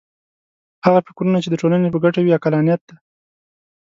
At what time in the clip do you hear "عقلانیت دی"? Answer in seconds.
2.37-2.95